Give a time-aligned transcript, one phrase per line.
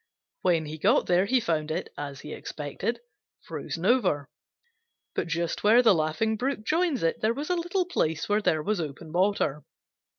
[0.41, 3.01] When he got there he found it, as he expected,
[3.43, 4.31] frozen over.
[5.13, 8.63] But just where the Laughing Brook joins it there was a little place where there
[8.63, 9.63] was open water.